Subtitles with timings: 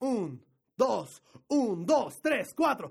[0.00, 0.42] Un,
[0.76, 2.90] dos, un, dos, tres, cuatro.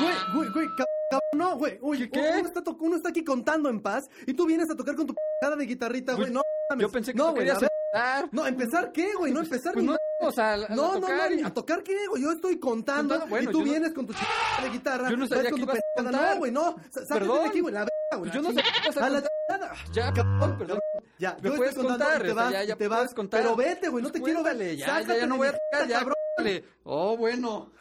[0.00, 1.78] Güey, güey, güey, cab- cabrón, no, güey.
[1.82, 2.20] Oye, ¿Qué?
[2.20, 5.14] Uno, está uno está aquí contando en paz y tú vienes a tocar con tu
[5.14, 6.24] p*** de guitarrita, güey.
[6.26, 6.82] Pues, No, mames.
[6.82, 8.28] Yo pensé que no, tú querías ver, empezar.
[8.32, 9.32] No, ¿empezar qué, güey?
[9.32, 11.54] No empezar Pues ni no, o sea, a- a No, no, tocar no, y- ¿a
[11.54, 12.22] tocar qué, güey?
[12.22, 14.18] Yo estoy contando, Contando, bueno, y tú yo no- vienes con tu ch...
[14.62, 15.08] de guitarra.
[15.10, 16.32] Yo no sabía con que tu ibas a contar.
[16.34, 16.76] No, güey, no.
[16.90, 18.20] Sácate de aquí, güey, la verga, güey.
[18.30, 18.72] Pues yo no sé chingada.
[18.82, 19.76] qué vas a contar.
[19.92, 20.78] Ya, Cabrón, perdón.
[21.18, 22.22] Ya, ¿Me yo puedes estoy contando contar?
[22.22, 23.14] te vas, ya, ya te vas.
[23.14, 23.40] contar.
[23.42, 24.76] Pero vete, güey, no te quiero ver.
[24.76, 26.04] Ya, ya, no voy a tocar, ya.
[26.38, 26.64] Dale.
[26.84, 27.72] Oh, bueno.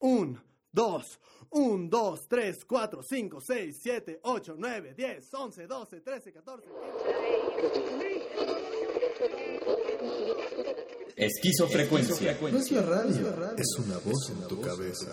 [0.00, 0.40] Un,
[0.72, 1.20] dos,
[1.50, 6.66] un, dos, tres, cuatro, cinco, seis, siete, ocho, nueve, diez, once, doce, trece, catorce.
[11.16, 12.36] Esquizofrecuencia.
[12.40, 15.06] No es la radio, es una voz en tu cabeza.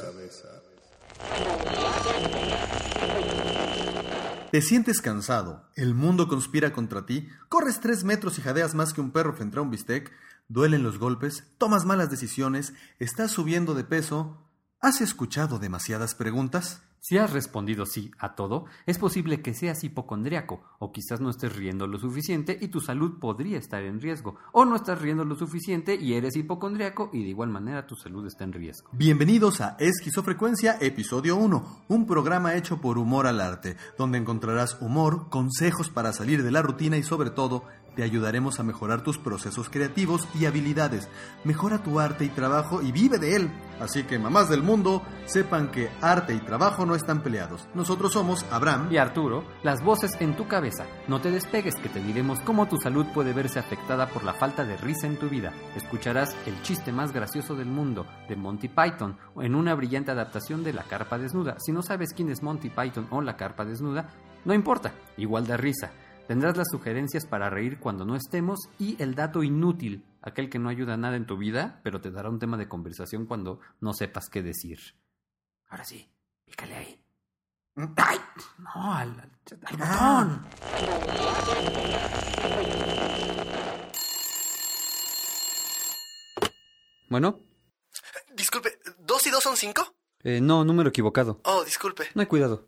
[4.54, 9.02] Te sientes cansado, el mundo conspira contra ti, corres tres metros y jadeas más que
[9.02, 10.12] un perro frente a un bistec,
[10.48, 14.38] duelen los golpes, tomas malas decisiones, estás subiendo de peso.
[14.84, 16.82] ¿Has escuchado demasiadas preguntas?
[17.00, 21.56] Si has respondido sí a todo, es posible que seas hipocondriaco, o quizás no estés
[21.56, 25.36] riendo lo suficiente y tu salud podría estar en riesgo, o no estás riendo lo
[25.36, 28.90] suficiente y eres hipocondriaco y de igual manera tu salud está en riesgo.
[28.92, 35.30] Bienvenidos a Esquizofrecuencia, episodio 1, un programa hecho por Humor al Arte, donde encontrarás humor,
[35.30, 37.66] consejos para salir de la rutina y sobre todo,
[37.96, 41.10] te ayudaremos a mejorar tus procesos creativos y habilidades.
[41.44, 43.52] Mejora tu arte y trabajo y vive de él.
[43.80, 47.68] Así que mamás del mundo, sepan que arte y trabajo no están peleados.
[47.74, 50.86] Nosotros somos Abraham Y Arturo, las voces en tu cabeza.
[51.08, 54.64] No te despegues que te diremos cómo tu salud puede verse afectada por la falta
[54.64, 55.54] de risa en tu vida.
[55.76, 60.74] Escucharás el chiste más gracioso del mundo, de Monty Python, en una brillante adaptación de
[60.74, 61.56] La Carpa Desnuda.
[61.60, 64.10] Si no sabes quién es Monty Python o La Carpa Desnuda,
[64.46, 65.92] no importa, igual da risa.
[66.28, 70.70] Tendrás las sugerencias para reír cuando no estemos y el dato inútil, aquel que no
[70.70, 73.94] ayuda a nada en tu vida, pero te dará un tema de conversación cuando no
[73.94, 74.80] sepas qué decir.
[75.68, 76.10] Ahora sí,
[76.46, 77.00] pícale ahí.
[77.98, 78.18] ¡Ay!
[78.60, 79.32] No, al, al-
[79.66, 81.44] al botón.
[87.10, 87.40] Bueno,
[88.36, 89.96] Disculpe, ¿dos y dos son cinco?
[90.24, 91.40] eh, no, número equivocado.
[91.44, 92.06] Oh, disculpe.
[92.16, 92.68] No hay cuidado.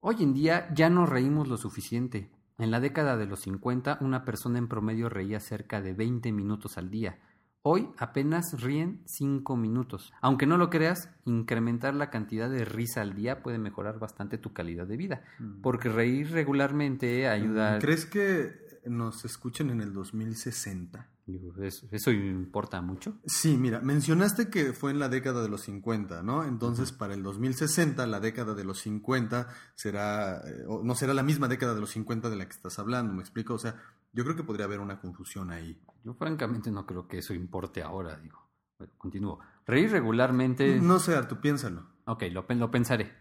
[0.00, 2.30] Hoy en día ya no reímos lo suficiente.
[2.58, 6.78] En la década de los 50, una persona en promedio reía cerca de 20 minutos
[6.78, 7.18] al día.
[7.62, 10.12] Hoy apenas ríen 5 minutos.
[10.22, 14.54] Aunque no lo creas, incrementar la cantidad de risa al día puede mejorar bastante tu
[14.54, 15.22] calidad de vida.
[15.62, 17.78] Porque reír regularmente ayuda...
[17.78, 21.06] ¿Crees que nos escuchen en el 2060?
[21.38, 23.18] Digo, ¿Eso, eso importa mucho?
[23.26, 26.44] Sí, mira, mencionaste que fue en la década de los 50, ¿no?
[26.44, 31.22] Entonces, para el 2060, la década de los 50 será, eh, o no será la
[31.22, 33.54] misma década de los 50 de la que estás hablando, ¿me explico?
[33.54, 33.76] O sea,
[34.12, 35.80] yo creo que podría haber una confusión ahí.
[36.04, 38.38] Yo francamente no creo que eso importe ahora, digo.
[38.78, 39.38] Bueno, continúo.
[39.66, 40.80] Reír regularmente...
[40.80, 41.86] No sé, Artu, piénsalo.
[42.06, 43.12] Ok, lo, lo pensaré.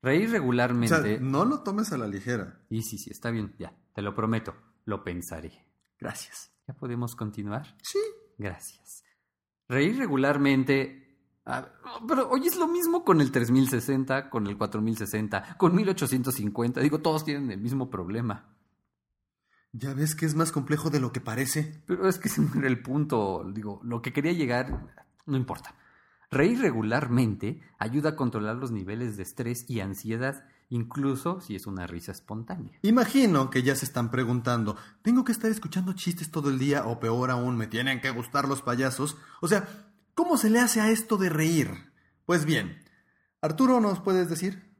[0.00, 0.88] Reír O regularmente...
[1.02, 2.60] sea, no lo tomes a la ligera.
[2.68, 5.64] Y sí, sí, está bien, ya, te lo prometo, lo pensaré.
[6.02, 6.50] Gracias.
[6.66, 7.76] ¿Ya podemos continuar?
[7.80, 8.00] Sí.
[8.36, 9.04] Gracias.
[9.68, 11.16] Reír regularmente...
[12.08, 16.80] pero hoy es lo mismo con el 3060, con el 4060, con 1850.
[16.80, 18.52] Digo, todos tienen el mismo problema.
[19.70, 21.80] Ya ves que es más complejo de lo que parece.
[21.86, 23.48] Pero es que ese era el punto.
[23.54, 24.92] Digo, lo que quería llegar,
[25.24, 25.76] no importa.
[26.32, 31.86] Reír regularmente ayuda a controlar los niveles de estrés y ansiedad, incluso si es una
[31.86, 32.78] risa espontánea.
[32.80, 36.98] Imagino que ya se están preguntando, ¿tengo que estar escuchando chistes todo el día o
[36.98, 39.18] peor aún, me tienen que gustar los payasos?
[39.42, 39.68] O sea,
[40.14, 41.68] ¿cómo se le hace a esto de reír?
[42.24, 42.82] Pues bien,
[43.42, 44.72] Arturo, ¿nos puedes decir?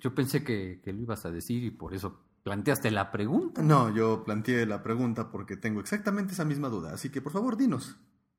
[0.00, 3.60] Yo pensé que, que lo ibas a decir y por eso planteaste la pregunta.
[3.60, 7.58] No, yo planteé la pregunta porque tengo exactamente esa misma duda, así que por favor
[7.58, 7.96] dinos.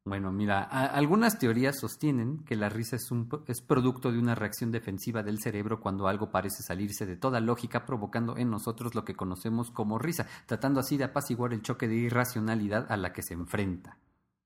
[0.08, 4.72] Bueno, mira, algunas teorías sostienen que la risa es, un, es producto de una reacción
[4.72, 9.16] defensiva del cerebro cuando algo parece salirse de toda lógica, provocando en nosotros lo que
[9.16, 13.34] conocemos como risa, tratando así de apaciguar el choque de irracionalidad a la que se
[13.34, 13.98] enfrenta.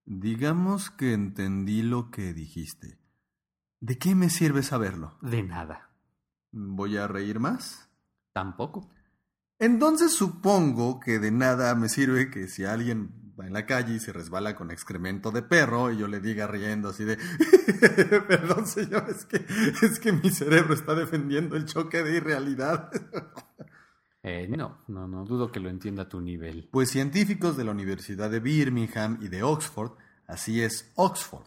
[0.04, 2.98] Digamos que entendí lo que dijiste.
[3.80, 5.19] ¿De qué me sirve saberlo?
[5.22, 5.92] De nada.
[6.52, 7.88] ¿Voy a reír más?
[8.34, 8.90] Tampoco.
[9.60, 14.00] Entonces supongo que de nada me sirve que si alguien va en la calle y
[14.00, 17.18] se resbala con excremento de perro y yo le diga riendo así de
[18.28, 19.46] perdón señor, es que,
[19.86, 22.92] es que mi cerebro está defendiendo el choque de irrealidad.
[24.24, 26.70] Eh, no, no, no dudo que lo entienda a tu nivel.
[26.72, 29.94] Pues científicos de la Universidad de Birmingham y de Oxford,
[30.28, 31.42] así es Oxford.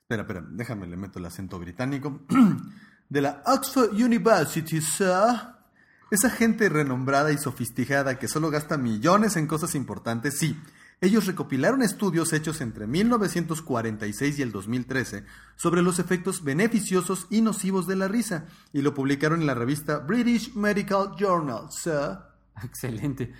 [0.00, 2.20] Espera, espera, déjame, le meto el acento británico.
[3.08, 5.56] De la Oxford University, sir.
[6.10, 10.56] Esa gente renombrada y sofisticada que solo gasta millones en cosas importantes, sí.
[11.02, 17.86] Ellos recopilaron estudios hechos entre 1946 y el 2013 sobre los efectos beneficiosos y nocivos
[17.86, 22.18] de la risa y lo publicaron en la revista British Medical Journal, sir.
[22.64, 23.30] Excelente.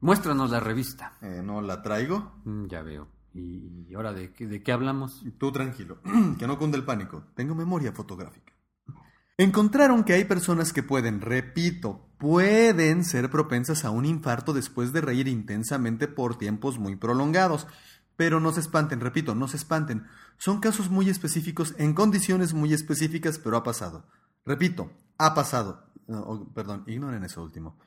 [0.00, 1.14] Muéstranos la revista.
[1.20, 2.40] Eh, ¿No la traigo?
[2.44, 3.08] Mm, ya veo.
[3.34, 5.24] ¿Y ahora de qué, de qué hablamos?
[5.36, 5.98] Tú tranquilo,
[6.38, 7.24] que no cunde el pánico.
[7.34, 8.49] Tengo memoria fotográfica.
[9.40, 15.00] Encontraron que hay personas que pueden, repito, pueden ser propensas a un infarto después de
[15.00, 17.66] reír intensamente por tiempos muy prolongados.
[18.16, 20.04] Pero no se espanten, repito, no se espanten.
[20.36, 24.04] Son casos muy específicos en condiciones muy específicas, pero ha pasado.
[24.44, 25.86] Repito, ha pasado.
[26.54, 27.78] perdón, ignoren eso último.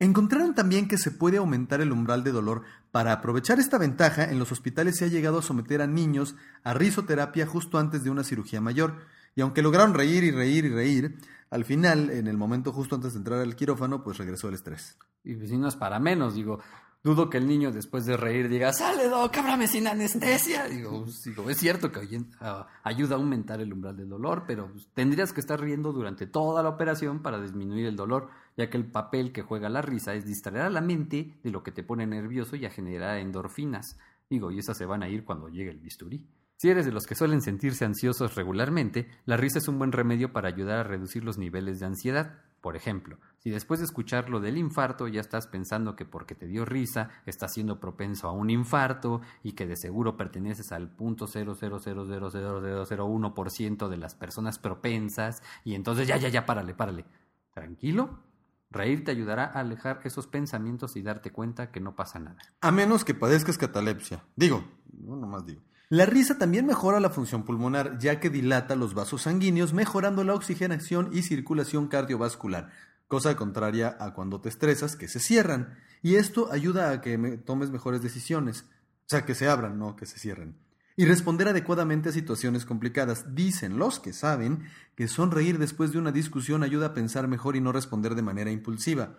[0.00, 2.64] Encontraron también que se puede aumentar el umbral de dolor.
[2.90, 6.34] Para aprovechar esta ventaja, en los hospitales se ha llegado a someter a niños
[6.64, 8.96] a risoterapia justo antes de una cirugía mayor.
[9.38, 11.16] Y aunque lograron reír y reír y reír,
[11.50, 14.98] al final, en el momento justo antes de entrar al quirófano, pues regresó el estrés.
[15.22, 16.58] Y pues, si no es para menos, digo,
[17.04, 20.64] dudo que el niño después de reír diga, sale, doc, ábrame sin anestesia.
[20.64, 24.88] Digo, digo, es cierto que ah, ayuda a aumentar el umbral del dolor, pero pues,
[24.92, 28.90] tendrías que estar riendo durante toda la operación para disminuir el dolor ya que el
[28.90, 32.08] papel que juega la risa es distraer a la mente de lo que te pone
[32.08, 34.00] nervioso y a generar endorfinas.
[34.28, 36.26] Digo, y esas se van a ir cuando llegue el bisturí.
[36.58, 40.32] Si eres de los que suelen sentirse ansiosos regularmente, la risa es un buen remedio
[40.32, 42.40] para ayudar a reducir los niveles de ansiedad.
[42.60, 46.48] Por ejemplo, si después de escuchar lo del infarto ya estás pensando que porque te
[46.48, 51.28] dio risa estás siendo propenso a un infarto y que de seguro perteneces al punto
[51.28, 51.54] ciento
[53.88, 57.04] de las personas propensas y entonces ya, ya, ya, párale, párale.
[57.54, 58.18] Tranquilo,
[58.68, 62.38] Reír te ayudará a alejar esos pensamientos y darte cuenta que no pasa nada.
[62.60, 64.24] A menos que padezcas catalepsia.
[64.34, 65.62] Digo, no nomás digo.
[65.90, 70.34] La risa también mejora la función pulmonar, ya que dilata los vasos sanguíneos, mejorando la
[70.34, 72.70] oxigenación y circulación cardiovascular,
[73.06, 75.78] cosa contraria a cuando te estresas, que se cierran.
[76.02, 78.62] Y esto ayuda a que tomes mejores decisiones.
[78.62, 80.56] O sea, que se abran, no que se cierren
[80.98, 83.36] y responder adecuadamente a situaciones complicadas.
[83.36, 84.64] Dicen los que saben
[84.96, 88.50] que sonreír después de una discusión ayuda a pensar mejor y no responder de manera
[88.50, 89.16] impulsiva.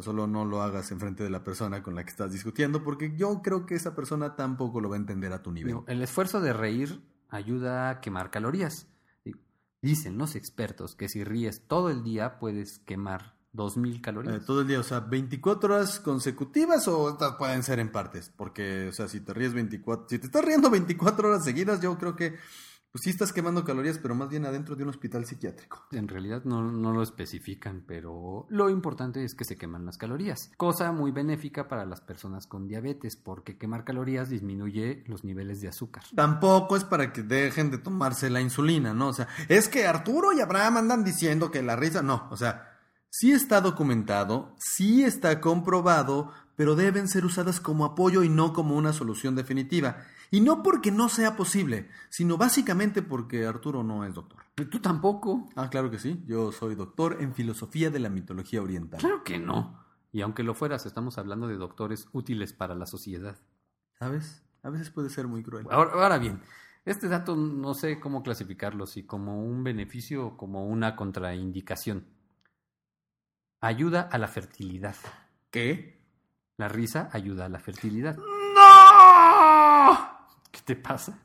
[0.00, 3.42] Solo no lo hagas enfrente de la persona con la que estás discutiendo, porque yo
[3.42, 5.78] creo que esa persona tampoco lo va a entender a tu nivel.
[5.86, 8.86] el esfuerzo de reír ayuda a quemar calorías.
[9.82, 14.36] Dicen los expertos que si ríes todo el día puedes quemar 2000 calorías.
[14.36, 18.88] Eh, todo el día, o sea, 24 horas consecutivas o pueden ser en partes, porque,
[18.88, 22.14] o sea, si te ríes 24, si te estás riendo 24 horas seguidas, yo creo
[22.14, 22.36] que
[22.92, 25.86] pues sí estás quemando calorías, pero más bien adentro de un hospital psiquiátrico.
[25.92, 30.50] En realidad no, no, lo especifican, pero lo importante es que se queman las calorías.
[30.56, 35.68] Cosa muy benéfica para las personas con diabetes, porque quemar calorías disminuye los niveles de
[35.68, 36.02] azúcar.
[36.14, 39.08] Tampoco es para que dejen de tomarse la insulina, ¿no?
[39.08, 42.70] O sea, es que Arturo y Abraham andan diciendo que la risa, no, o sea,
[43.12, 48.76] Sí está documentado, sí está comprobado, pero deben ser usadas como apoyo y no como
[48.76, 50.04] una solución definitiva.
[50.30, 54.42] Y no porque no sea posible, sino básicamente porque Arturo no es doctor.
[54.70, 55.48] ¿Tú tampoco?
[55.56, 56.22] Ah, claro que sí.
[56.26, 59.00] Yo soy doctor en filosofía de la mitología oriental.
[59.00, 59.82] Claro que no.
[60.12, 63.38] Y aunque lo fueras, estamos hablando de doctores útiles para la sociedad.
[63.98, 64.44] ¿Sabes?
[64.62, 65.66] A veces puede ser muy cruel.
[65.70, 66.42] Ahora, ahora bien,
[66.84, 72.04] este dato no sé cómo clasificarlo, si como un beneficio o como una contraindicación.
[73.62, 74.96] Ayuda a la fertilidad.
[75.50, 75.99] ¿Qué?
[76.60, 78.18] La risa ayuda a la fertilidad.
[78.18, 78.24] ¡No!
[80.50, 81.18] ¿Qué te pasa?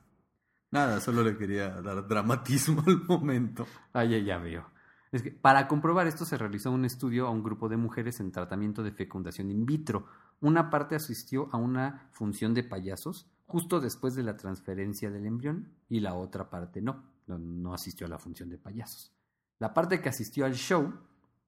[0.71, 3.67] Nada, solo le quería dar dramatismo al momento.
[3.91, 4.65] Ah, ya, ya veo.
[5.12, 8.31] Es que para comprobar esto se realizó un estudio a un grupo de mujeres en
[8.31, 10.05] tratamiento de fecundación in vitro.
[10.39, 15.74] Una parte asistió a una función de payasos justo después de la transferencia del embrión
[15.89, 19.12] y la otra parte no, no asistió a la función de payasos.
[19.60, 20.93] La parte que asistió al show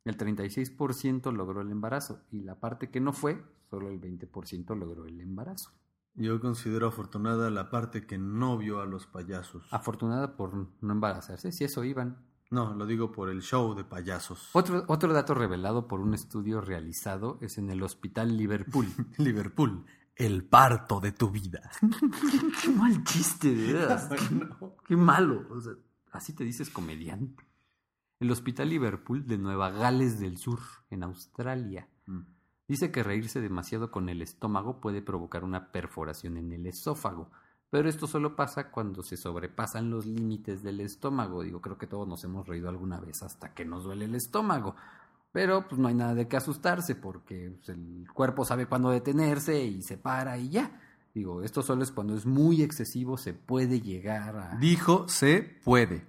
[0.08, 5.06] el 36% logró el embarazo y la parte que no fue, solo el 20% logró
[5.06, 5.72] el embarazo.
[6.16, 9.68] Yo considero afortunada la parte que no vio a los payasos.
[9.72, 12.18] Afortunada por no embarazarse, si eso iban.
[12.50, 14.50] No, lo digo por el show de payasos.
[14.54, 18.88] Otro, otro dato revelado por un estudio realizado es en el Hospital Liverpool.
[19.18, 19.86] Liverpool,
[20.16, 21.70] el parto de tu vida.
[22.62, 24.18] Qué mal chiste, de verdad.
[24.88, 25.46] Qué malo.
[26.12, 27.47] así te dices comediante
[28.20, 30.60] el Hospital Liverpool de Nueva Gales del Sur,
[30.90, 31.88] en Australia.
[32.06, 32.22] Mm.
[32.68, 37.32] Dice que reírse demasiado con el estómago puede provocar una perforación en el esófago,
[37.70, 41.44] pero esto solo pasa cuando se sobrepasan los límites del estómago.
[41.44, 44.76] Digo, creo que todos nos hemos reído alguna vez hasta que nos duele el estómago.
[45.34, 49.64] Pero pues no hay nada de qué asustarse porque pues, el cuerpo sabe cuándo detenerse
[49.64, 50.82] y se para y ya.
[51.14, 54.56] Digo, esto solo es cuando es muy excesivo, se puede llegar a...
[54.58, 56.06] Dijo se puede.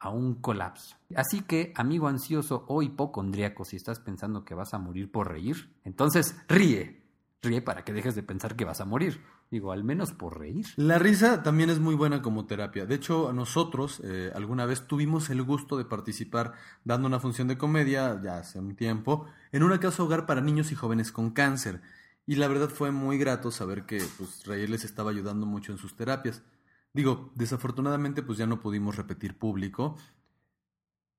[0.00, 0.96] A un colapso.
[1.14, 5.74] Así que, amigo ansioso o hipocondríaco, si estás pensando que vas a morir por reír,
[5.84, 7.02] entonces ríe.
[7.40, 9.20] Ríe para que dejes de pensar que vas a morir.
[9.50, 10.66] Digo, al menos por reír.
[10.76, 12.84] La risa también es muy buena como terapia.
[12.84, 16.52] De hecho, nosotros eh, alguna vez tuvimos el gusto de participar
[16.84, 20.70] dando una función de comedia, ya hace un tiempo, en una casa hogar para niños
[20.70, 21.80] y jóvenes con cáncer.
[22.26, 25.78] Y la verdad fue muy grato saber que pues, reír les estaba ayudando mucho en
[25.78, 26.42] sus terapias.
[26.92, 29.96] Digo, desafortunadamente pues ya no pudimos repetir público.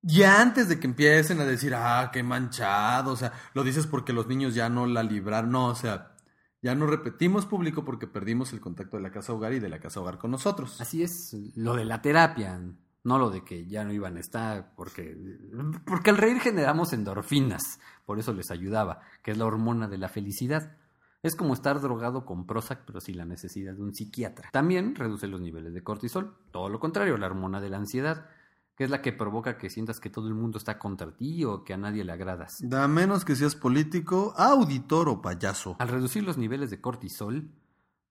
[0.01, 4.13] Ya antes de que empiecen a decir, ah, qué manchado, o sea, lo dices porque
[4.13, 6.15] los niños ya no la libraron, no, o sea,
[6.61, 9.79] ya no repetimos público porque perdimos el contacto de la casa hogar y de la
[9.79, 10.79] casa hogar con nosotros.
[10.79, 12.61] Así es, lo de la terapia,
[13.03, 15.17] no lo de que ya no iban a estar, porque,
[15.85, 20.07] porque al reír generamos endorfinas, por eso les ayudaba, que es la hormona de la
[20.07, 20.77] felicidad.
[21.21, 24.49] Es como estar drogado con Prozac, pero sin la necesidad de un psiquiatra.
[24.53, 28.29] También reduce los niveles de cortisol, todo lo contrario, la hormona de la ansiedad,
[28.77, 31.65] que es la que provoca que sientas que todo el mundo está contra ti o
[31.65, 32.59] que a nadie le agradas.
[32.61, 35.75] Da menos que seas político, auditor o payaso.
[35.79, 37.51] Al reducir los niveles de cortisol,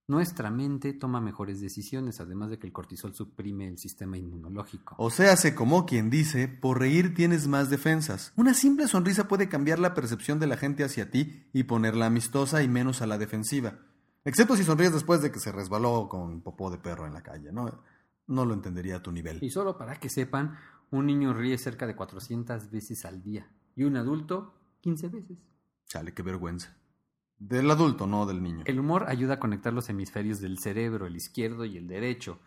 [0.08, 4.94] nuestra mente toma mejores decisiones, además de que el cortisol suprime el sistema inmunológico.
[4.98, 8.32] O sea, hace como quien dice, por reír tienes más defensas.
[8.34, 12.62] Una simple sonrisa puede cambiar la percepción de la gente hacia ti y ponerla amistosa
[12.62, 13.80] y menos a la defensiva.
[14.24, 17.52] Excepto si sonríes después de que se resbaló con popó de perro en la calle,
[17.52, 17.82] ¿no?
[18.26, 19.38] No lo entendería a tu nivel.
[19.42, 20.56] Y solo para que sepan,
[20.90, 23.46] un niño ríe cerca de 400 veces al día
[23.76, 25.38] y un adulto 15 veces.
[25.86, 26.77] Chale, qué vergüenza.
[27.38, 28.64] Del adulto, no del niño.
[28.66, 32.38] El humor ayuda a conectar los hemisferios del cerebro, el izquierdo y el derecho.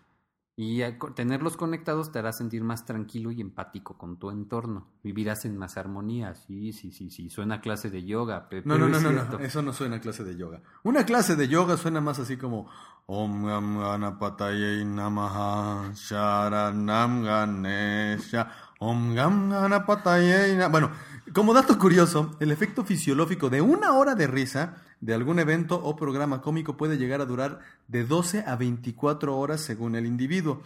[0.58, 0.82] Y
[1.16, 4.86] tenerlos conectados te hará sentir más tranquilo y empático con tu entorno.
[5.02, 6.36] Vivirás en más armonía.
[6.36, 7.30] Sí, sí, sí, sí.
[7.30, 8.48] Suena clase de yoga.
[8.50, 10.62] Pero no, no, no, no, no, Eso no suena clase de yoga.
[10.84, 12.70] Una clase de yoga suena más así como
[13.08, 20.92] Om Gam Ganapataye Namaha Sharanam Ganesha Om Gam Ganapataye Bueno,
[21.34, 25.96] como dato curioso, el efecto fisiológico de una hora de risa de algún evento o
[25.96, 30.62] programa cómico puede llegar a durar de 12 a 24 horas según el individuo.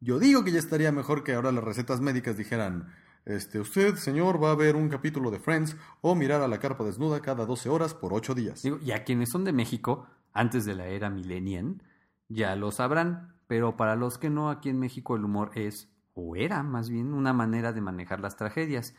[0.00, 2.92] Yo digo que ya estaría mejor que ahora las recetas médicas dijeran,
[3.24, 6.84] este, usted, señor, va a ver un capítulo de Friends o mirar a la carpa
[6.84, 8.64] desnuda cada 12 horas por 8 días.
[8.64, 11.82] y a quienes son de México, antes de la era millennial,
[12.28, 16.36] ya lo sabrán, pero para los que no, aquí en México el humor es, o
[16.36, 18.94] era más bien, una manera de manejar las tragedias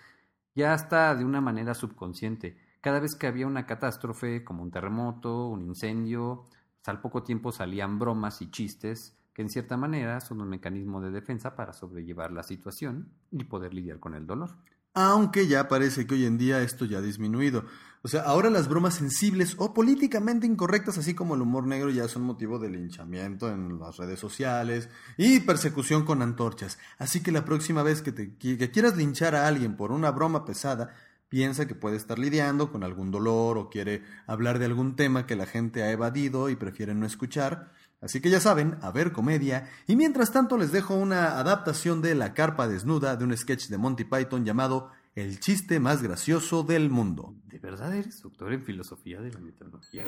[0.56, 2.58] ya hasta de una manera subconsciente.
[2.82, 7.52] Cada vez que había una catástrofe, como un terremoto, un incendio, pues, al poco tiempo
[7.52, 12.32] salían bromas y chistes que en cierta manera son un mecanismo de defensa para sobrellevar
[12.32, 14.52] la situación y poder lidiar con el dolor
[14.94, 17.66] aunque ya parece que hoy en día esto ya ha disminuido.
[18.06, 22.10] O sea, ahora las bromas sensibles o políticamente incorrectas, así como el humor negro, ya
[22.10, 26.78] son motivo de linchamiento en las redes sociales y persecución con antorchas.
[26.98, 30.44] Así que la próxima vez que, te, que quieras linchar a alguien por una broma
[30.44, 30.94] pesada,
[31.30, 35.38] piensa que puede estar lidiando con algún dolor o quiere hablar de algún tema que
[35.38, 37.72] la gente ha evadido y prefiere no escuchar
[38.04, 39.70] Así que ya saben, a ver comedia.
[39.88, 43.78] Y mientras tanto les dejo una adaptación de La carpa desnuda de un sketch de
[43.78, 47.34] Monty Python llamado El chiste más gracioso del mundo.
[47.46, 50.04] ¿De verdad eres doctor en filosofía de la mitología?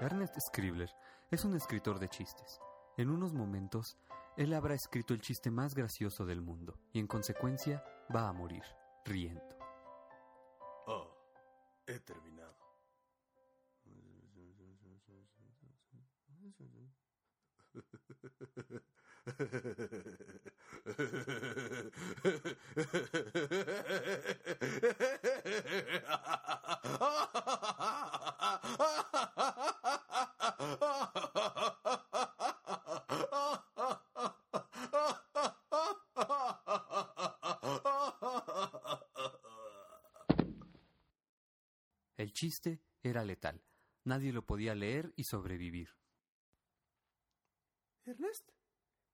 [0.00, 0.88] Ernest Scribbler
[1.30, 2.58] es un escritor de chistes.
[2.96, 3.98] En unos momentos
[4.36, 7.84] él habrá escrito el chiste más gracioso del mundo y en consecuencia
[8.14, 8.62] va a morir
[9.04, 9.61] riendo.
[44.12, 45.88] Nadie lo podía leer y sobrevivir.
[48.04, 48.46] ¿Ernest?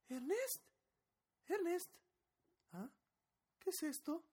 [0.08, 0.64] ¿Ernest?
[1.46, 1.96] ¿Ernest?
[2.72, 2.90] ¿Ah?
[3.60, 4.24] ¿Qué es esto?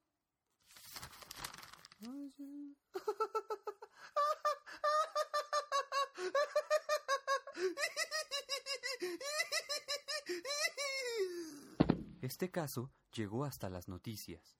[12.23, 14.57] Este caso llegó hasta las noticias.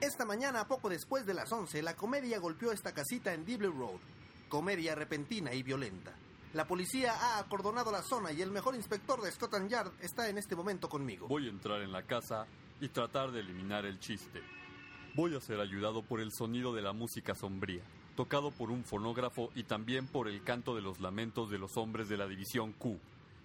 [0.00, 4.15] Esta mañana, poco después de las 11, la comedia golpeó esta casita en Dibley Road.
[4.48, 6.12] Comedia repentina y violenta.
[6.54, 10.38] La policía ha acordonado la zona y el mejor inspector de Scotland Yard está en
[10.38, 11.26] este momento conmigo.
[11.28, 12.46] Voy a entrar en la casa
[12.80, 14.40] y tratar de eliminar el chiste.
[15.14, 17.82] Voy a ser ayudado por el sonido de la música sombría,
[18.14, 22.08] tocado por un fonógrafo y también por el canto de los lamentos de los hombres
[22.08, 22.98] de la División Q.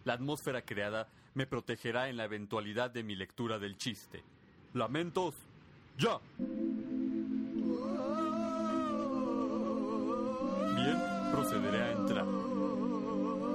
[0.06, 4.24] La atmósfera creada me protegerá en la eventualidad de mi lectura del chiste.
[4.74, 5.36] Lamentos,
[5.98, 6.20] ya.
[11.32, 12.26] Procederé a entrar.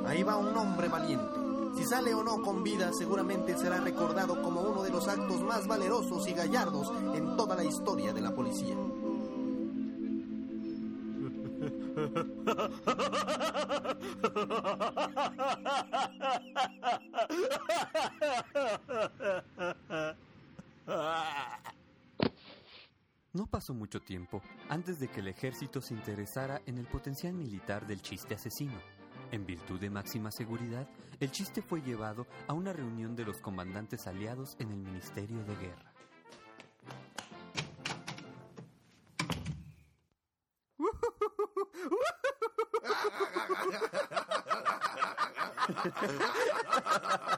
[0.07, 1.47] Ahí va un hombre valiente.
[1.77, 5.67] Si sale o no con vida, seguramente será recordado como uno de los actos más
[5.67, 8.75] valerosos y gallardos en toda la historia de la policía.
[23.87, 28.35] Mucho tiempo antes de que el ejército se interesara en el potencial militar del chiste
[28.35, 28.81] asesino.
[29.31, 30.89] En virtud de máxima seguridad,
[31.21, 35.55] el chiste fue llevado a una reunión de los comandantes aliados en el Ministerio de
[35.55, 35.93] Guerra.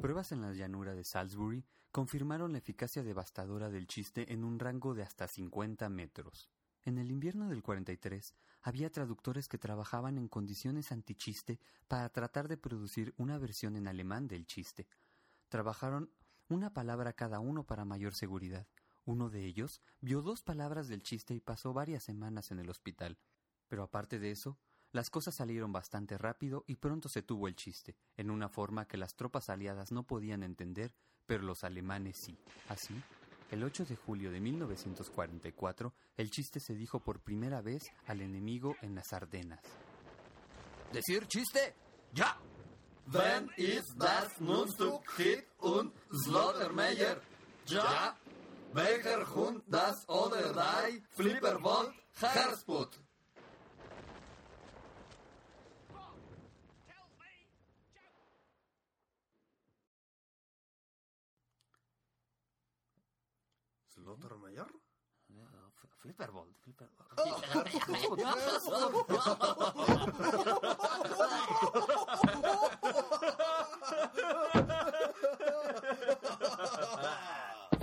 [0.00, 4.94] Pruebas en la llanura de Salisbury confirmaron la eficacia devastadora del chiste en un rango
[4.94, 6.50] de hasta 50 metros.
[6.82, 12.56] En el invierno del 43 había traductores que trabajaban en condiciones antichiste para tratar de
[12.56, 14.88] producir una versión en alemán del chiste.
[15.48, 16.10] Trabajaron
[16.48, 18.66] una palabra cada uno para mayor seguridad.
[19.04, 23.20] Uno de ellos vio dos palabras del chiste y pasó varias semanas en el hospital.
[23.68, 24.58] Pero aparte de eso,
[24.94, 28.96] las cosas salieron bastante rápido y pronto se tuvo el chiste, en una forma que
[28.96, 30.94] las tropas aliadas no podían entender,
[31.26, 32.38] pero los alemanes sí.
[32.68, 32.94] Así,
[33.50, 38.76] el 8 de julio de 1944, el chiste se dijo por primera vez al enemigo
[38.82, 39.60] en las Ardenas.
[40.92, 41.74] ¿Decir chiste?
[42.12, 42.38] ¡Ya!
[43.06, 45.92] Wenn ist das Mundstück Hit und
[46.24, 47.20] Slaughtermeyer?
[47.66, 48.16] Ja?
[48.72, 50.54] Welcher Hund das oder
[51.18, 51.34] die
[52.20, 53.00] Hersput?
[64.04, 64.66] ¿Slaughtermeyer?
[66.04, 66.54] Flipperbold.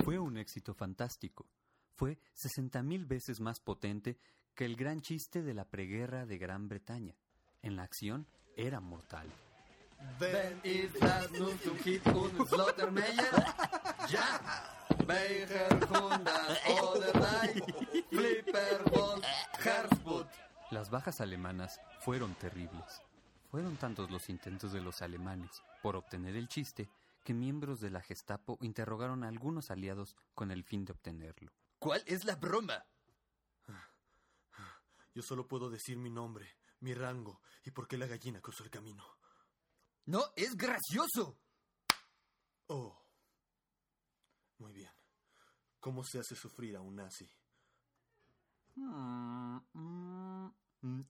[0.04, 1.48] Fue un éxito fantástico.
[1.96, 4.16] Fue 60.000 veces más potente
[4.54, 7.16] que el gran chiste de la preguerra de Gran Bretaña.
[7.60, 9.26] En la acción era mortal.
[11.82, 12.02] Hit
[12.48, 13.81] Slaughtermeyer?
[14.08, 14.72] Ja!
[20.70, 23.02] Las bajas alemanas fueron terribles.
[23.50, 26.88] Fueron tantos los intentos de los alemanes por obtener el chiste
[27.24, 31.52] que miembros de la Gestapo interrogaron a algunos aliados con el fin de obtenerlo.
[31.78, 32.84] ¿Cuál es la broma?
[35.14, 38.70] Yo solo puedo decir mi nombre, mi rango y por qué la gallina cruzó el
[38.70, 39.04] camino.
[40.06, 41.38] No es gracioso.
[42.68, 43.01] Oh.
[44.62, 44.92] Muy bien.
[45.80, 47.28] ¿Cómo se hace sufrir a un nazi?
[48.76, 50.50] Mm, mm,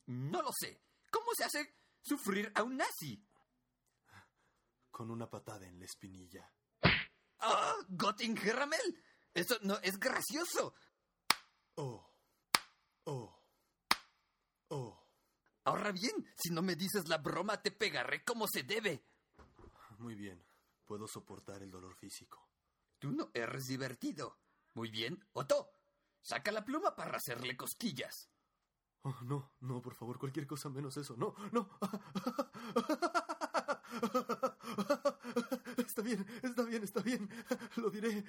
[0.06, 0.80] no lo sé.
[1.10, 3.22] ¿Cómo se hace sufrir a un nazi?
[4.90, 6.50] Con una patada en la espinilla.
[7.40, 7.76] ¡Ah!
[7.90, 9.04] ¡Gottingerramel!
[9.34, 10.74] Eso no es gracioso.
[11.74, 12.10] Oh.
[13.04, 13.38] Oh.
[14.68, 15.06] Oh.
[15.64, 19.04] Ahora bien, si no me dices la broma, te pegaré como se debe.
[19.98, 20.42] Muy bien.
[20.86, 22.51] Puedo soportar el dolor físico.
[23.02, 24.38] Tú no eres divertido.
[24.74, 25.72] Muy bien, Otto.
[26.20, 28.30] Saca la pluma para hacerle cosquillas.
[29.02, 31.16] Oh, no, no, por favor, cualquier cosa menos eso.
[31.16, 31.68] No, no.
[35.78, 37.28] Está bien, está bien, está bien.
[37.74, 38.24] Lo diré.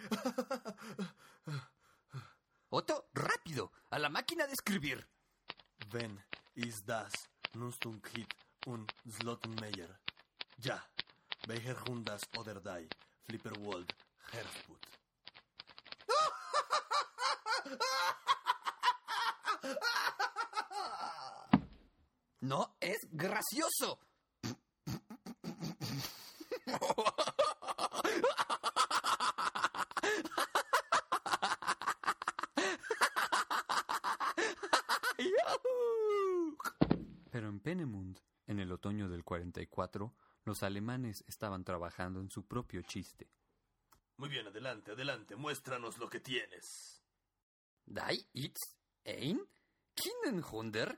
[2.69, 5.07] Otto, rápido, a la máquina de escribir.
[5.91, 6.19] Wenn
[6.55, 7.13] ist das
[7.53, 8.33] Nusstung Hit
[8.65, 9.99] und Slottenmeyer?
[10.57, 10.83] Ja.
[11.45, 12.89] Welcher Hund das oder die
[13.25, 13.93] Flipperwold
[22.41, 23.99] No es gracioso.
[37.31, 42.81] Pero en Penemund, en el otoño del 44, los alemanes estaban trabajando en su propio
[42.81, 43.29] chiste.
[44.23, 45.35] Muy bien, adelante, adelante.
[45.35, 47.03] Muéstranos lo que tienes.
[47.85, 49.37] die it's ein,
[49.93, 50.97] Kinnenhunder,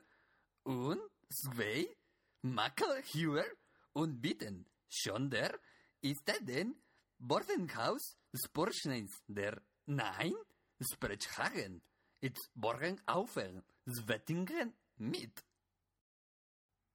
[0.62, 1.98] und zwei,
[2.44, 3.48] Mackelhuer
[3.94, 4.70] und Bitten.
[4.88, 5.60] Schonder
[6.02, 6.80] ist denn
[7.18, 10.36] Bordenhaus Sporschneins der Nein,
[10.80, 11.82] Sprechhagen,
[12.22, 15.44] it's Borgen Aufen, Svettingen mit.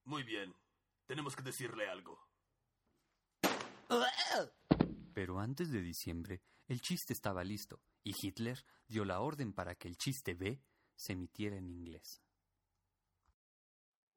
[0.05, 0.55] Muy bien.
[1.09, 2.31] Tenemos que decirle algo.
[5.21, 9.87] Pero antes de diciembre, el chiste estaba listo y Hitler dio la orden para que
[9.87, 10.65] el chiste B
[10.97, 12.23] se emitiera en inglés.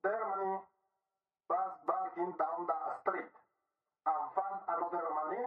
[0.02, 0.62] Germany
[1.50, 3.34] was walking down the street
[4.06, 5.44] and found another money,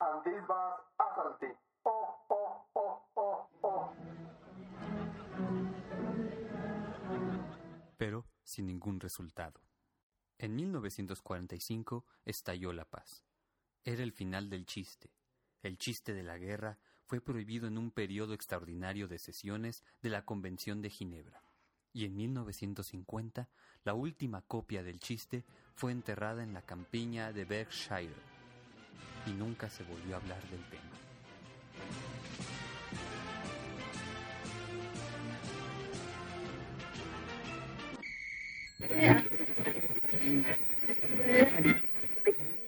[0.00, 1.56] and this was assaulting.
[1.86, 3.94] Oh, oh, oh, oh, oh.
[7.96, 9.62] pero sin ningún resultado.
[10.36, 13.24] En 1945 estalló la paz.
[13.84, 15.10] Era el final del chiste.
[15.62, 20.24] El chiste de la guerra fue prohibido en un periodo extraordinario de sesiones de la
[20.24, 21.42] Convención de Ginebra.
[21.92, 23.48] Y en 1950,
[23.84, 28.14] la última copia del chiste fue enterrada en la campiña de Berkshire.
[29.26, 30.90] Y nunca se volvió a hablar del tema.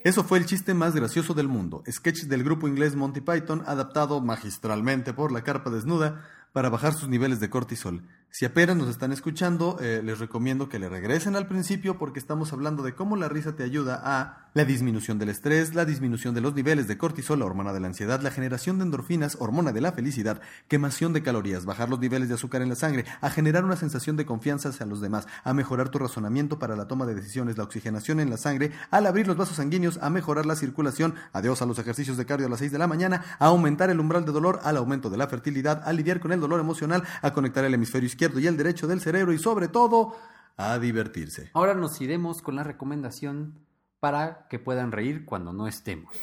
[0.04, 4.20] Eso fue el chiste más gracioso del mundo, sketch del grupo inglés Monty Python adaptado
[4.20, 8.02] magistralmente por la carpa desnuda para bajar sus niveles de cortisol.
[8.34, 12.54] Si apenas nos están escuchando, eh, les recomiendo que le regresen al principio porque estamos
[12.54, 16.40] hablando de cómo la risa te ayuda a la disminución del estrés, la disminución de
[16.40, 19.82] los niveles de cortisol, la hormona de la ansiedad, la generación de endorfinas, hormona de
[19.82, 23.66] la felicidad, quemación de calorías, bajar los niveles de azúcar en la sangre, a generar
[23.66, 27.14] una sensación de confianza hacia los demás, a mejorar tu razonamiento para la toma de
[27.14, 31.14] decisiones, la oxigenación en la sangre, al abrir los vasos sanguíneos, a mejorar la circulación,
[31.34, 34.00] adiós a los ejercicios de cardio a las 6 de la mañana, a aumentar el
[34.00, 37.32] umbral de dolor, al aumento de la fertilidad, a lidiar con el dolor emocional, a
[37.32, 40.14] conectar el hemisferio izquierdo y el derecho del cerebro y sobre todo
[40.56, 41.50] a divertirse.
[41.54, 43.54] Ahora nos iremos con la recomendación
[44.00, 46.14] para que puedan reír cuando no estemos.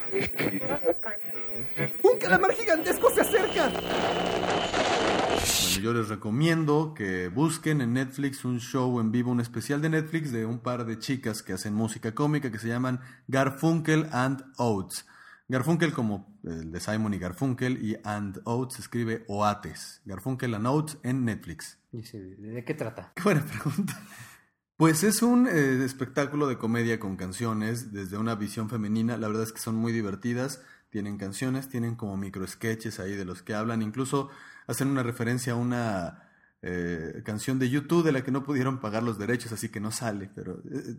[2.03, 3.71] ¡Un calamar gigantesco se acerca!
[5.39, 9.89] Bueno, yo les recomiendo que busquen en Netflix un show en vivo, un especial de
[9.89, 14.43] Netflix de un par de chicas que hacen música cómica que se llaman Garfunkel and
[14.57, 15.05] Oates.
[15.49, 19.99] Garfunkel como el de Simon y Garfunkel y and Oates escribe Oates.
[20.05, 21.79] Garfunkel and Oates en Netflix.
[21.91, 23.11] ¿de qué trata?
[23.15, 23.99] Qué buena pregunta.
[24.77, 29.17] Pues es un eh, espectáculo de comedia con canciones desde una visión femenina.
[29.17, 30.61] La verdad es que son muy divertidas.
[30.91, 33.81] Tienen canciones, tienen como micro sketches ahí de los que hablan.
[33.81, 34.29] Incluso
[34.67, 36.29] hacen una referencia a una
[36.61, 39.91] eh, canción de YouTube de la que no pudieron pagar los derechos, así que no
[39.91, 40.29] sale.
[40.35, 40.95] Pero eh,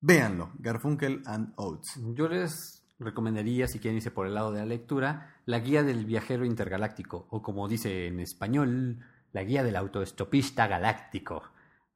[0.00, 2.00] véanlo, Garfunkel and Oates.
[2.14, 6.04] Yo les recomendaría, si quieren irse por el lado de la lectura, la guía del
[6.04, 8.98] viajero intergaláctico, o como dice en español,
[9.32, 11.42] la guía del autoestopista galáctico.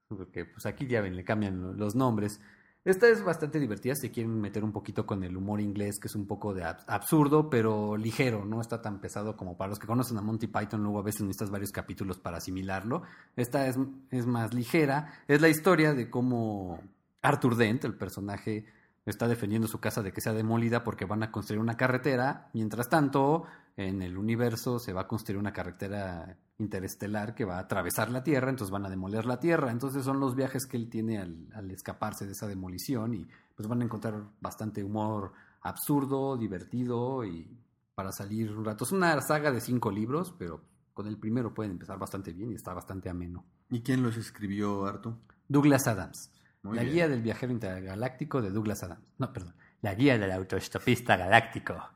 [0.09, 2.41] Porque pues aquí ya ven, le cambian los nombres.
[2.85, 6.15] Esta es bastante divertida si quieren meter un poquito con el humor inglés, que es
[6.15, 9.87] un poco de ab- absurdo, pero ligero, no está tan pesado como para los que
[9.87, 13.03] conocen a Monty Python, luego a veces necesitas varios capítulos para asimilarlo.
[13.37, 13.77] Esta es,
[14.11, 16.81] es más ligera, es la historia de cómo
[17.21, 18.65] Arthur Dent, el personaje,
[19.11, 22.51] está defendiendo su casa de que sea demolida porque van a construir una carretera.
[22.53, 23.45] Mientras tanto,
[23.77, 28.25] en el universo se va a construir una carretera interestelar que va a atravesar la
[28.25, 29.71] Tierra, entonces van a demoler la Tierra.
[29.71, 33.69] Entonces son los viajes que él tiene al, al escaparse de esa demolición y pues
[33.69, 37.49] van a encontrar bastante humor absurdo, divertido y
[37.95, 38.85] para salir un rato.
[38.85, 40.61] Es una saga de cinco libros, pero
[40.95, 43.45] con el primero pueden empezar bastante bien y está bastante ameno.
[43.71, 45.15] ¿Y quién los escribió, Artu?
[45.49, 46.31] Douglas Adams.
[46.63, 46.95] Muy la bien.
[46.95, 49.13] guía del viajero intergaláctico de Douglas Adams.
[49.19, 49.55] No, perdón.
[49.81, 51.91] La guía del autoestopista galáctico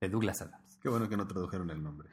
[0.00, 0.78] de Douglas Adams.
[0.82, 2.08] Qué bueno que no tradujeron el nombre.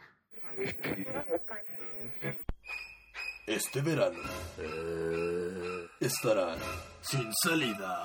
[3.48, 4.18] Este verano
[4.58, 6.58] eh, estarán
[7.02, 8.04] sin salida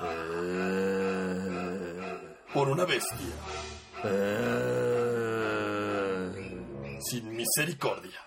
[2.53, 3.35] por una bestia
[7.09, 8.19] sin misericordia.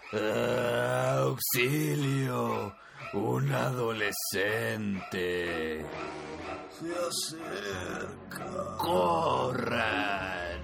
[1.20, 2.74] auxilio,
[3.14, 5.04] un adolescente.
[6.70, 6.92] Se
[7.36, 8.76] acerca.
[8.78, 10.60] ¡Corran!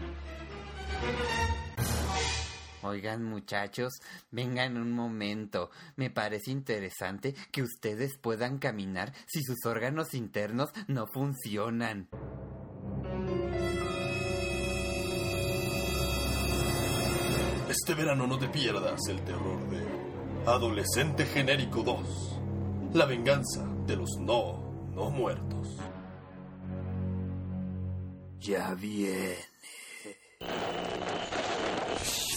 [2.83, 3.93] Oigan muchachos,
[4.31, 5.71] vengan un momento.
[5.97, 12.09] Me parece interesante que ustedes puedan caminar si sus órganos internos no funcionan.
[17.69, 19.87] Este verano no te pierdas el terror de
[20.47, 22.40] Adolescente Genérico 2.
[22.93, 25.77] La venganza de los no, no muertos.
[28.41, 29.37] Ya viene.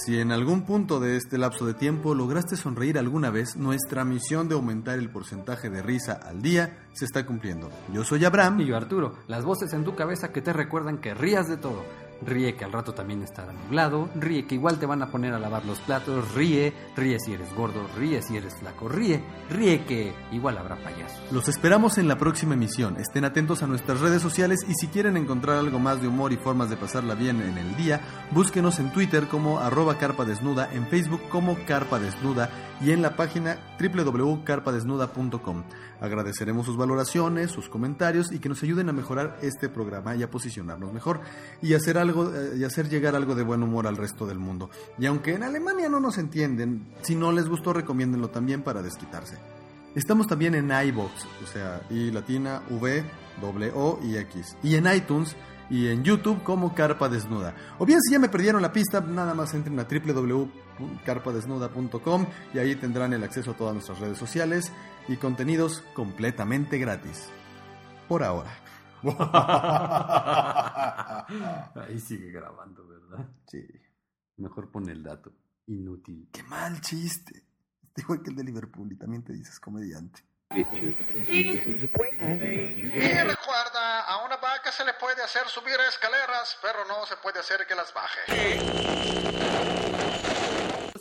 [0.06, 4.48] Si en algún punto de este lapso de tiempo lograste sonreír alguna vez, nuestra misión
[4.48, 7.72] de aumentar el porcentaje de risa al día se está cumpliendo.
[7.92, 8.62] Yo soy Abraham.
[8.62, 11.84] Y yo Arturo, las voces en tu cabeza que te recuerdan que rías de todo.
[12.26, 15.40] Ríe que al rato también estará nublado, ríe que igual te van a poner a
[15.40, 20.14] lavar los platos, ríe, ríe si eres gordo, ríe si eres flaco, ríe, ríe que
[20.32, 21.20] igual habrá payasos.
[21.32, 22.98] Los esperamos en la próxima emisión.
[23.00, 26.38] Estén atentos a nuestras redes sociales y si quieren encontrar algo más de humor y
[26.38, 30.88] formas de pasarla bien en el día, búsquenos en Twitter como arroba carpa desnuda, en
[30.88, 32.50] Facebook como carpa desnuda
[32.82, 35.64] y en la página www.carpadesnuda.com.
[36.04, 40.30] Agradeceremos sus valoraciones, sus comentarios y que nos ayuden a mejorar este programa y a
[40.30, 41.22] posicionarnos mejor
[41.62, 44.70] y hacer algo eh, y hacer llegar algo de buen humor al resto del mundo.
[45.00, 49.38] Y aunque en Alemania no nos entienden, si no les gustó recomiéndenlo también para desquitarse.
[49.96, 53.06] Estamos también en iBox, o sea, I latina V
[53.40, 55.38] W O y X y en iTunes
[55.70, 57.56] y en YouTube como Carpa Desnuda.
[57.80, 62.76] O bien si ya me perdieron la pista, nada más entren a www.carpadesnuda.com y ahí
[62.76, 64.70] tendrán el acceso a todas nuestras redes sociales
[65.08, 67.30] y contenidos completamente gratis.
[68.08, 68.58] Por ahora.
[71.76, 73.28] Ahí sigue grabando, ¿verdad?
[73.48, 73.68] Sí.
[74.38, 75.34] Mejor pon el dato.
[75.68, 76.30] Inútil.
[76.32, 77.44] Qué mal chiste.
[77.96, 80.24] Igual que el de Liverpool y también te dices comediante.
[80.56, 80.64] Y
[83.24, 87.66] recuerda, a una vaca se le puede hacer subir escaleras, pero no se puede hacer
[87.68, 89.73] que las baje.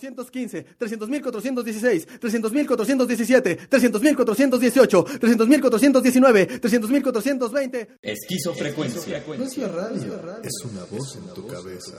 [0.03, 7.89] 315, 300.416, 300.417, 300.418, 300.419, 300.420.
[8.03, 9.23] Esquizofrecuencia.
[9.39, 11.93] No es la radio, es una voz en tu cabeza.